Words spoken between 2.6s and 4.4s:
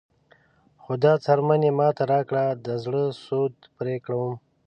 د زړه سود پرې کوم.